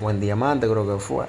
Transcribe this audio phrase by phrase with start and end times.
[0.00, 1.26] Buen diamante creo que fue.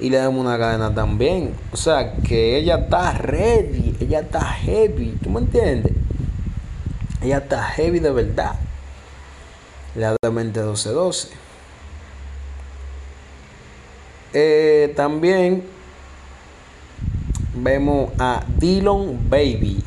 [0.00, 1.54] Y le damos una cadena también.
[1.72, 3.96] O sea, que ella está ready.
[4.00, 5.16] Ella está heavy.
[5.22, 5.92] ¿Tú me entiendes?
[7.22, 8.56] Ella está heavy de verdad.
[9.94, 11.28] Le da 20-12-12.
[14.34, 15.64] Eh, también
[17.54, 19.82] vemos a Dylan Baby.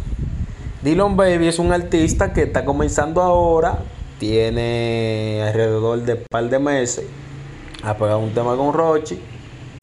[0.82, 3.80] Dylan Baby es un artista que está comenzando ahora.
[4.18, 7.06] Tiene alrededor de un par de meses
[7.84, 9.41] a un tema con Rochi.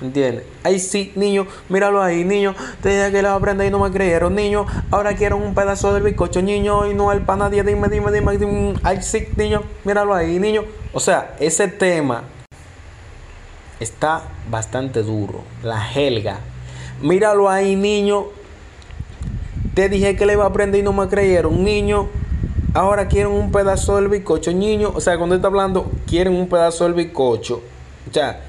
[0.00, 0.44] ¿Entiendes?
[0.62, 2.54] Ay, sí, niño, míralo ahí, niño.
[2.82, 4.66] Te dije que le va a aprender y no me creyeron, niño.
[4.90, 7.62] Ahora quiero un pedazo del bizcocho, niño, y no el pan nadie.
[7.62, 8.74] Dime, dime, dime, dime.
[8.82, 10.64] Ay, sí, niño, míralo ahí, niño.
[10.92, 12.24] O sea, ese tema
[13.80, 15.42] está bastante duro.
[15.62, 16.38] La helga.
[17.00, 18.26] Míralo ahí, niño.
[19.74, 22.08] Te dije que le iba a aprender y no me creyeron, niño.
[22.74, 24.92] Ahora quieren un pedazo del bizcocho, niño.
[24.94, 27.62] O sea, cuando está hablando, quieren un pedazo del bizcocho.
[28.10, 28.48] O sea,